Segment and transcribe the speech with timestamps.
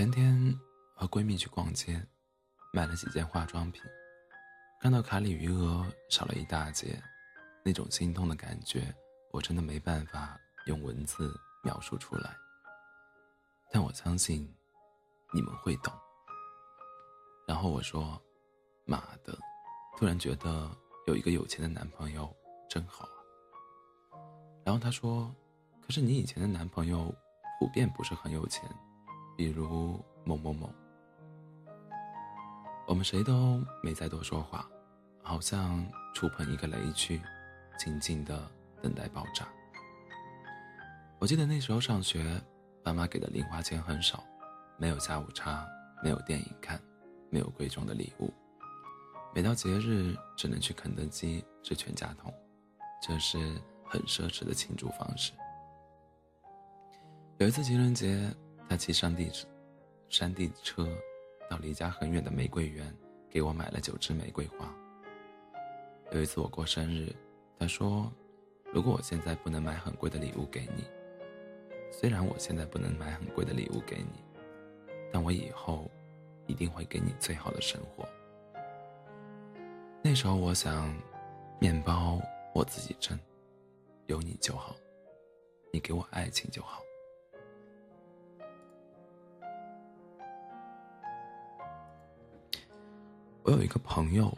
[0.00, 0.58] 前天
[0.94, 2.02] 和闺蜜去逛街，
[2.72, 3.82] 买了几件化妆品，
[4.80, 6.98] 看到卡里余额少了一大截，
[7.62, 8.94] 那种心痛的感觉，
[9.30, 12.34] 我真的没办法用文字描述出来。
[13.70, 14.50] 但我相信，
[15.34, 15.92] 你们会懂。
[17.46, 18.18] 然后我说
[18.88, 19.38] ：“妈的，
[19.98, 20.74] 突然觉得
[21.08, 22.34] 有一个有钱的男朋友
[22.70, 24.16] 真好啊。”
[24.64, 25.30] 然后他说
[25.86, 27.14] ：“可是你以前的男朋友
[27.58, 28.66] 普遍不是很有钱。”
[29.40, 30.70] 比如某某某，
[32.86, 34.68] 我们谁都没再多说话，
[35.22, 35.82] 好像
[36.14, 37.18] 触碰一个雷区，
[37.78, 38.46] 静静的
[38.82, 39.48] 等待爆炸。
[41.18, 42.38] 我记得那时候上学，
[42.84, 44.22] 爸妈给的零花钱很少，
[44.76, 45.66] 没有下午茶，
[46.04, 46.78] 没有电影看，
[47.30, 48.30] 没有贵重的礼物，
[49.34, 52.30] 每到节日只能去肯德基吃全家桶，
[53.00, 53.38] 这是
[53.86, 55.32] 很奢侈的庆祝方式。
[57.38, 58.30] 有一次情人节。
[58.70, 59.28] 他骑山地，
[60.08, 60.88] 山地车
[61.50, 62.96] 到离家很远的玫瑰园，
[63.28, 64.72] 给我买了九支玫瑰花。
[66.12, 67.12] 有一次我过生日，
[67.58, 68.08] 他说
[68.72, 70.84] ：“如果我现在不能买很贵的礼物给你，
[71.90, 74.22] 虽然我现在不能买很贵的礼物给你，
[75.12, 75.90] 但我以后
[76.46, 78.08] 一定会给你最好的生活。”
[80.00, 80.96] 那时候我想，
[81.58, 82.20] 面包
[82.54, 83.18] 我自己挣，
[84.06, 84.76] 有你就好，
[85.72, 86.80] 你给我爱情就好。
[93.50, 94.32] 我有一个朋友，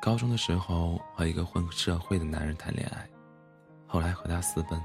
[0.00, 3.04] 高中的时候和一个混社会的男人谈恋爱，
[3.88, 4.80] 后来和他私奔，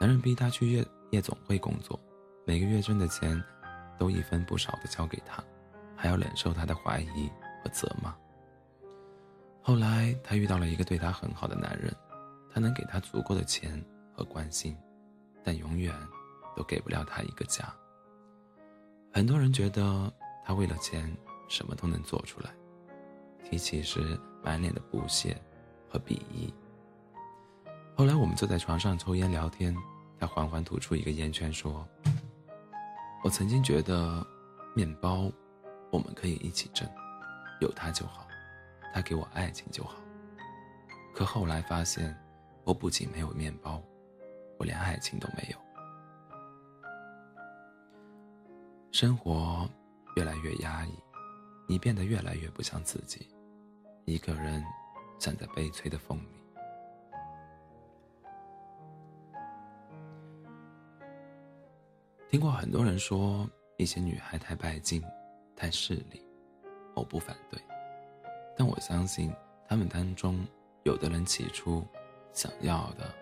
[0.00, 2.00] 男人逼他去夜夜总会工作，
[2.46, 3.38] 每个月挣的钱
[3.98, 5.44] 都一分不少的交给他，
[5.94, 7.30] 还要忍受他的怀疑
[7.62, 8.16] 和责骂。
[9.60, 11.94] 后来他遇到了一个对他很好的男人，
[12.54, 13.84] 他能给他足够的钱
[14.16, 14.74] 和关心，
[15.44, 15.94] 但永远
[16.56, 17.70] 都给不了他一个家。
[19.12, 20.10] 很多人觉得
[20.42, 21.14] 他为了钱
[21.50, 22.50] 什么都能做出来。
[23.44, 25.36] 提起时，满脸的不屑
[25.88, 26.52] 和鄙夷。
[27.94, 29.76] 后来我们坐在床上抽烟聊天，
[30.18, 31.86] 他缓缓吐出一个烟圈，说
[33.22, 34.26] ：“我曾经觉得，
[34.74, 35.30] 面包，
[35.90, 36.88] 我们可以一起挣，
[37.60, 38.26] 有他就好，
[38.94, 39.96] 他给我爱情就好。
[41.14, 42.16] 可后来发现，
[42.64, 43.82] 我不仅没有面包，
[44.58, 45.58] 我连爱情都没有。
[48.90, 49.68] 生活
[50.16, 50.98] 越来越压抑，
[51.66, 53.28] 你变得越来越不像自己。”
[54.04, 54.64] 一个人
[55.16, 56.42] 站在悲催的风里，
[62.28, 65.00] 听过很多人说一些女孩太拜金、
[65.54, 66.20] 太势利，
[66.96, 67.62] 我不反对，
[68.56, 69.32] 但我相信
[69.68, 70.44] 他们当中
[70.82, 71.86] 有的人起初
[72.32, 73.14] 想要的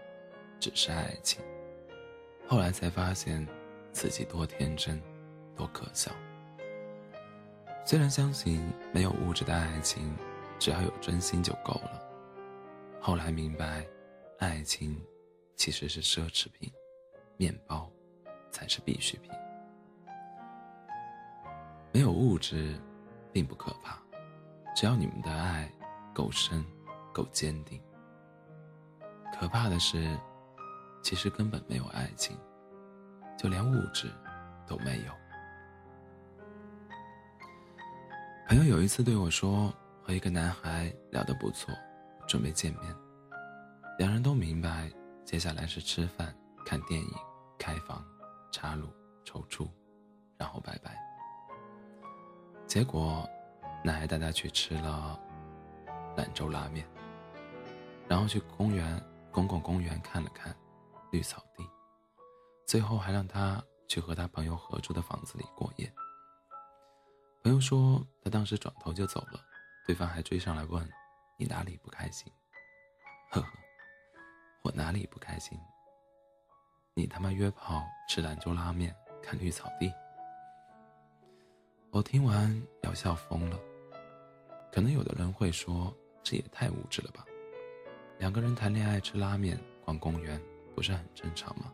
[0.59, 1.43] 只是爱情，
[2.49, 3.47] 后来才发现
[3.93, 4.99] 自己多天真、
[5.55, 6.11] 多可笑。
[7.85, 8.61] 虽然相信
[8.93, 10.17] 没有物质的爱情。
[10.61, 11.99] 只要有真心就够了。
[13.01, 13.83] 后来明白，
[14.39, 15.03] 爱情
[15.57, 16.71] 其实是奢侈品，
[17.39, 17.91] 面包
[18.51, 19.31] 才是必需品。
[21.93, 22.79] 没有物质，
[23.33, 23.99] 并不可怕，
[24.77, 25.73] 只要你们的爱
[26.13, 26.63] 够深、
[27.11, 27.81] 够坚定。
[29.33, 30.15] 可怕的是，
[31.03, 32.37] 其实根本没有爱情，
[33.39, 34.13] 就连物质
[34.67, 35.20] 都没有。
[38.51, 39.73] 朋友有一次对我说。
[40.03, 41.73] 和一个男孩聊得不错，
[42.27, 42.97] 准备见面。
[43.97, 44.91] 两人都明白，
[45.25, 46.35] 接下来是吃饭、
[46.67, 47.09] 看电影、
[47.57, 48.05] 开房、
[48.51, 48.89] 插入、
[49.25, 49.69] 抽出，
[50.37, 50.99] 然后拜拜。
[52.67, 53.29] 结果，
[53.85, 55.17] 男孩带他去吃了
[56.17, 56.85] 兰州拉面，
[58.09, 59.01] 然后去公园
[59.31, 60.53] 公共公园看了看
[61.13, 61.65] 绿草地，
[62.67, 65.93] 最后还让他去和他朋友合租的房子里过夜。
[67.43, 69.41] 朋友说，他当时转头就走了。
[69.87, 70.87] 对方还追上来问
[71.39, 72.31] ：“你哪里不开心？”
[73.33, 73.49] 呵呵，
[74.63, 75.59] 我哪里不开心？
[76.93, 79.91] 你他妈约炮吃兰州拉面看绿草地？
[81.91, 83.59] 我听完要笑疯了。
[84.71, 87.25] 可能有的人会说，这也太物质了吧？
[88.19, 90.39] 两个人谈恋爱吃拉面逛公园，
[90.75, 91.73] 不是很正常吗？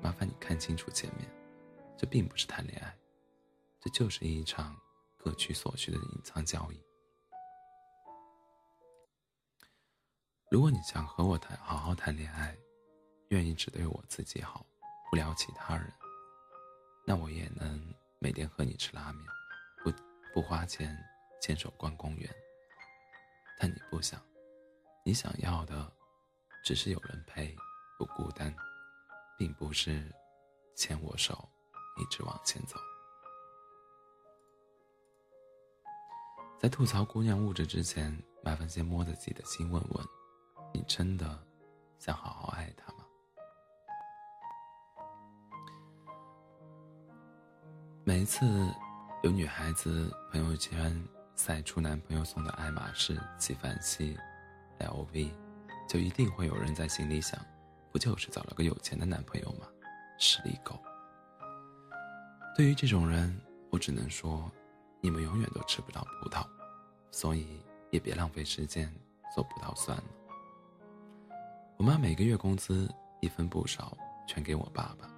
[0.00, 1.28] 麻烦你看清楚前面，
[1.98, 2.96] 这并不是谈恋爱，
[3.82, 4.74] 这就是一场。
[5.24, 6.84] 各取所需的隐藏交易。
[10.50, 12.58] 如果你想和我谈好好谈恋爱，
[13.28, 14.66] 愿意只对我自己好，
[15.08, 15.92] 不聊其他人，
[17.06, 19.24] 那我也能每天和你吃拉面，
[19.84, 19.92] 不
[20.34, 20.92] 不花钱
[21.40, 22.28] 牵手逛公园。
[23.60, 24.20] 但你不想，
[25.04, 25.88] 你想要的
[26.64, 27.56] 只是有人陪，
[27.96, 28.52] 不孤单，
[29.38, 30.12] 并不是
[30.74, 31.48] 牵我手
[31.96, 32.76] 一直往前走。
[36.62, 40.06] 在吐槽姑娘物质之前，麻烦先摸着自己的心问问：
[40.72, 41.36] 你真的
[41.98, 43.00] 想好好爱她吗？
[48.04, 48.46] 每一次
[49.24, 51.04] 有女孩子朋友圈
[51.34, 54.16] 晒出男朋友送的爱马仕、纪梵希、
[54.78, 55.32] LV，
[55.88, 57.44] 就一定会有人在心里想：
[57.90, 59.66] 不就是找了个有钱的男朋友吗？
[60.16, 60.80] 实力狗。
[62.54, 63.36] 对于这种人，
[63.68, 64.48] 我只能说，
[65.02, 66.46] 你们永远都吃不到葡萄，
[67.10, 67.60] 所以
[67.90, 68.90] 也别浪费时间
[69.34, 70.04] 做葡萄算了。
[71.76, 72.88] 我妈每个月工资
[73.20, 73.94] 一分不少，
[74.26, 75.10] 全给我爸爸，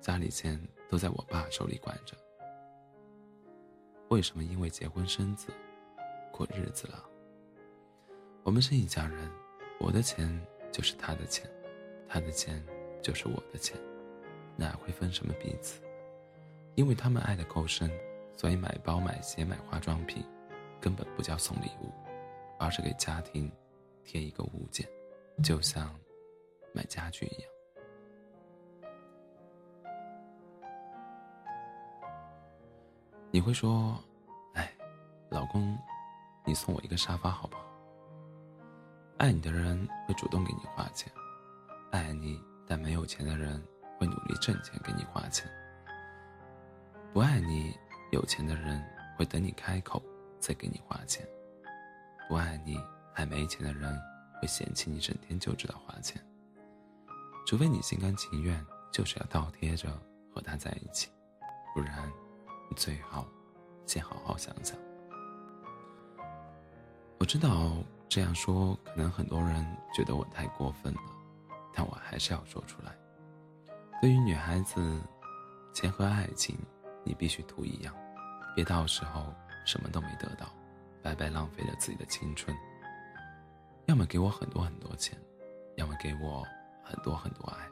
[0.00, 0.58] 家里钱。
[0.88, 2.14] 都在我爸手里管着。
[4.10, 5.48] 为什么因为结婚生子，
[6.30, 7.02] 过日子了？
[8.42, 9.30] 我们是一家人，
[9.80, 10.38] 我的钱
[10.70, 11.50] 就是他的钱，
[12.06, 12.62] 他的钱
[13.00, 13.74] 就是我的钱，
[14.54, 15.80] 哪会分什么彼此？
[16.74, 17.90] 因为他们爱的够深，
[18.42, 20.26] 所以买包、买鞋、买化妆品，
[20.80, 21.92] 根本不叫送礼物，
[22.58, 23.48] 而是给家庭
[24.02, 24.84] 添一个物件，
[25.44, 25.94] 就像
[26.74, 27.48] 买家具一样。
[33.30, 33.96] 你会说
[34.54, 34.72] ：“哎，
[35.30, 35.78] 老公，
[36.44, 37.64] 你送我一个沙发好不好？”
[39.18, 41.08] 爱你的人会主动给你花钱，
[41.92, 43.64] 爱你但没有钱的人
[44.00, 45.48] 会努力挣钱给你花钱。
[47.12, 47.78] 不爱你
[48.12, 48.80] 有钱的人
[49.16, 50.02] 会等你开口
[50.38, 51.26] 再给你花钱，
[52.28, 52.78] 不爱你
[53.12, 53.98] 还没钱的人
[54.38, 56.22] 会嫌弃你整天就知道花钱。
[57.46, 59.90] 除非你心甘情愿，就是要倒贴着
[60.34, 61.10] 和他在一起，
[61.74, 62.10] 不然。
[62.68, 63.26] 你最好，
[63.86, 64.78] 先好好想想。
[67.18, 67.76] 我知道
[68.08, 71.00] 这样说可能很多人觉得我太过分了，
[71.72, 72.96] 但我还是要说出来。
[74.00, 75.02] 对于女孩子，
[75.74, 76.56] 钱和爱情，
[77.04, 77.94] 你必须图一样，
[78.54, 79.32] 别到时候
[79.64, 80.46] 什么都没得到，
[81.02, 82.56] 白白浪费了自己的青春。
[83.86, 85.18] 要么给我很多很多钱，
[85.76, 86.46] 要么给我
[86.82, 87.68] 很多很多爱，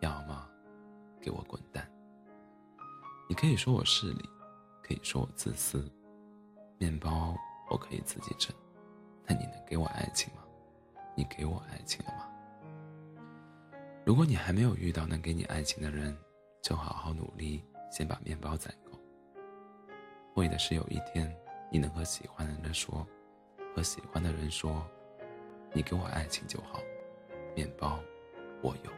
[0.00, 0.48] 要么
[1.20, 1.88] 给我滚蛋。
[3.28, 4.28] 你可以说我势利，
[4.82, 5.90] 可以说我自私。
[6.76, 7.34] 面包
[7.70, 8.54] 我可以自己挣，
[9.24, 10.42] 但你能给我爱情吗？
[11.16, 12.28] 你给我爱情了吗？
[14.04, 16.14] 如果你还没有遇到能给你爱情的人，
[16.62, 18.74] 就好好努力，先把面包攒。
[20.34, 21.32] 为的是有一天
[21.70, 23.06] 你能和喜欢的人说，
[23.74, 24.84] 和喜欢的人说，
[25.72, 26.80] 你给我爱情就好，
[27.54, 27.98] 面包
[28.62, 28.90] 我有。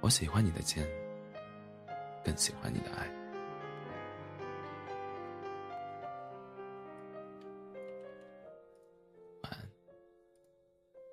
[0.00, 0.86] 我喜欢你的钱。
[2.24, 3.21] 更喜欢你的爱。